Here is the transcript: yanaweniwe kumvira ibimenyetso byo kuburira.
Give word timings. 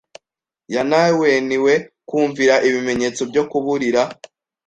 yanaweniwe 0.75 1.73
kumvira 2.09 2.55
ibimenyetso 2.67 3.21
byo 3.31 3.43
kuburira. 3.49 4.01